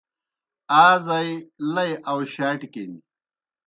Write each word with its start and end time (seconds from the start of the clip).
آ 0.83 0.85
زائی 1.05 1.31
لئی 1.73 1.91
آؤشاٹِیْ 2.11 2.67
کِن۔ 2.73 2.91